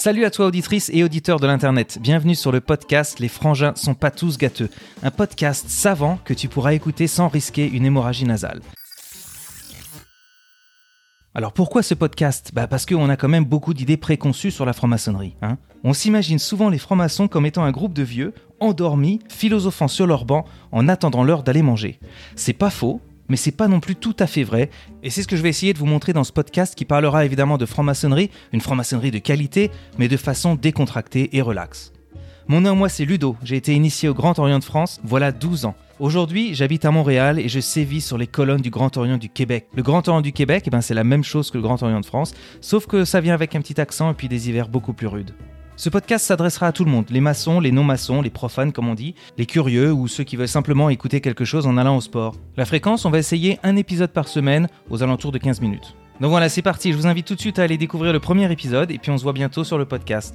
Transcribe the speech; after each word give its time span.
Salut 0.00 0.24
à 0.24 0.30
toi 0.30 0.46
auditrice 0.46 0.90
et 0.94 1.04
auditeur 1.04 1.40
de 1.40 1.46
l'internet, 1.46 1.98
bienvenue 2.00 2.34
sur 2.34 2.52
le 2.52 2.62
podcast 2.62 3.20
Les 3.20 3.28
frangins 3.28 3.74
sont 3.74 3.92
pas 3.92 4.10
tous 4.10 4.38
gâteux, 4.38 4.70
un 5.02 5.10
podcast 5.10 5.68
savant 5.68 6.18
que 6.24 6.32
tu 6.32 6.48
pourras 6.48 6.72
écouter 6.72 7.06
sans 7.06 7.28
risquer 7.28 7.68
une 7.68 7.84
hémorragie 7.84 8.24
nasale. 8.24 8.62
Alors 11.34 11.52
pourquoi 11.52 11.82
ce 11.82 11.92
podcast? 11.92 12.50
Bah 12.54 12.66
Parce 12.66 12.86
qu'on 12.86 13.10
a 13.10 13.18
quand 13.18 13.28
même 13.28 13.44
beaucoup 13.44 13.74
d'idées 13.74 13.98
préconçues 13.98 14.50
sur 14.50 14.64
la 14.64 14.72
franc-maçonnerie. 14.72 15.36
Hein 15.42 15.58
on 15.84 15.92
s'imagine 15.92 16.38
souvent 16.38 16.70
les 16.70 16.78
francs-maçons 16.78 17.28
comme 17.28 17.44
étant 17.44 17.64
un 17.64 17.70
groupe 17.70 17.92
de 17.92 18.02
vieux, 18.02 18.32
endormis, 18.58 19.20
philosophant 19.28 19.86
sur 19.86 20.06
leur 20.06 20.24
banc 20.24 20.46
en 20.72 20.88
attendant 20.88 21.24
l'heure 21.24 21.42
d'aller 21.42 21.60
manger. 21.60 22.00
C'est 22.36 22.54
pas 22.54 22.70
faux, 22.70 23.02
mais 23.30 23.36
c'est 23.36 23.52
pas 23.52 23.68
non 23.68 23.80
plus 23.80 23.94
tout 23.94 24.16
à 24.18 24.26
fait 24.26 24.42
vrai, 24.42 24.68
et 25.02 25.08
c'est 25.08 25.22
ce 25.22 25.28
que 25.28 25.36
je 25.36 25.42
vais 25.42 25.48
essayer 25.48 25.72
de 25.72 25.78
vous 25.78 25.86
montrer 25.86 26.12
dans 26.12 26.24
ce 26.24 26.32
podcast 26.32 26.74
qui 26.74 26.84
parlera 26.84 27.24
évidemment 27.24 27.56
de 27.56 27.64
franc-maçonnerie, 27.64 28.28
une 28.52 28.60
franc-maçonnerie 28.60 29.12
de 29.12 29.18
qualité, 29.18 29.70
mais 29.98 30.08
de 30.08 30.16
façon 30.16 30.56
décontractée 30.56 31.34
et 31.36 31.40
relaxe. 31.40 31.92
Mon 32.48 32.62
nom, 32.62 32.74
moi, 32.74 32.88
c'est 32.88 33.04
Ludo. 33.04 33.36
J'ai 33.44 33.56
été 33.56 33.72
initié 33.72 34.08
au 34.08 34.14
Grand 34.14 34.36
Orient 34.40 34.58
de 34.58 34.64
France, 34.64 35.00
voilà 35.04 35.30
12 35.30 35.66
ans. 35.66 35.76
Aujourd'hui, 36.00 36.54
j'habite 36.54 36.84
à 36.84 36.90
Montréal 36.90 37.38
et 37.38 37.48
je 37.48 37.60
sévis 37.60 38.00
sur 38.00 38.18
les 38.18 38.26
colonnes 38.26 38.62
du 38.62 38.70
Grand 38.70 38.96
Orient 38.96 39.18
du 39.18 39.28
Québec. 39.28 39.68
Le 39.74 39.84
Grand 39.84 40.08
Orient 40.08 40.22
du 40.22 40.32
Québec, 40.32 40.64
eh 40.66 40.70
ben, 40.70 40.80
c'est 40.80 40.94
la 40.94 41.04
même 41.04 41.22
chose 41.22 41.52
que 41.52 41.58
le 41.58 41.62
Grand 41.62 41.80
Orient 41.82 42.00
de 42.00 42.06
France, 42.06 42.34
sauf 42.60 42.86
que 42.86 43.04
ça 43.04 43.20
vient 43.20 43.34
avec 43.34 43.54
un 43.54 43.60
petit 43.60 43.80
accent 43.80 44.10
et 44.10 44.14
puis 44.14 44.28
des 44.28 44.48
hivers 44.48 44.68
beaucoup 44.68 44.92
plus 44.92 45.06
rudes. 45.06 45.30
Ce 45.80 45.88
podcast 45.88 46.26
s'adressera 46.26 46.66
à 46.66 46.72
tout 46.72 46.84
le 46.84 46.90
monde, 46.90 47.06
les 47.08 47.22
maçons, 47.22 47.58
les 47.58 47.72
non-maçons, 47.72 48.20
les 48.20 48.28
profanes 48.28 48.70
comme 48.70 48.90
on 48.90 48.94
dit, 48.94 49.14
les 49.38 49.46
curieux 49.46 49.90
ou 49.90 50.08
ceux 50.08 50.24
qui 50.24 50.36
veulent 50.36 50.46
simplement 50.46 50.90
écouter 50.90 51.22
quelque 51.22 51.46
chose 51.46 51.66
en 51.66 51.78
allant 51.78 51.96
au 51.96 52.02
sport. 52.02 52.34
La 52.58 52.66
fréquence, 52.66 53.06
on 53.06 53.10
va 53.10 53.16
essayer 53.16 53.58
un 53.62 53.76
épisode 53.76 54.10
par 54.10 54.28
semaine 54.28 54.68
aux 54.90 55.02
alentours 55.02 55.32
de 55.32 55.38
15 55.38 55.62
minutes. 55.62 55.96
Donc 56.20 56.28
voilà, 56.28 56.50
c'est 56.50 56.60
parti, 56.60 56.92
je 56.92 56.98
vous 56.98 57.06
invite 57.06 57.26
tout 57.26 57.34
de 57.34 57.40
suite 57.40 57.58
à 57.58 57.62
aller 57.62 57.78
découvrir 57.78 58.12
le 58.12 58.20
premier 58.20 58.52
épisode 58.52 58.90
et 58.90 58.98
puis 58.98 59.10
on 59.10 59.16
se 59.16 59.22
voit 59.22 59.32
bientôt 59.32 59.64
sur 59.64 59.78
le 59.78 59.86
podcast. 59.86 60.34